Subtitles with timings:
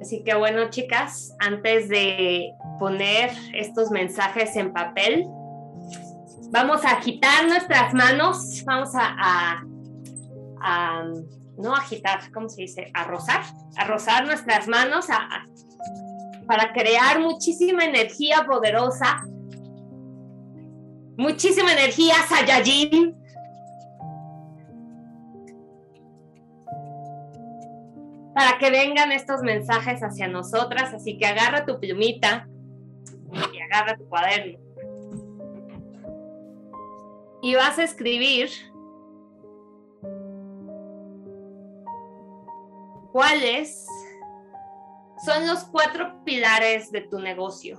[0.00, 5.26] Así que bueno, chicas, antes de poner estos mensajes en papel,
[6.50, 9.64] vamos a agitar nuestras manos, vamos a,
[11.56, 12.90] no agitar, ¿cómo se dice?
[12.94, 13.42] A rozar,
[13.76, 15.06] a rozar nuestras manos
[16.46, 19.22] para crear muchísima energía poderosa,
[21.16, 23.17] muchísima energía Saiyajin,
[28.38, 30.94] para que vengan estos mensajes hacia nosotras.
[30.94, 32.48] Así que agarra tu plumita
[33.32, 34.60] y agarra tu cuaderno.
[37.42, 38.48] Y vas a escribir
[43.10, 43.88] cuáles
[45.24, 47.76] son los cuatro pilares de tu negocio.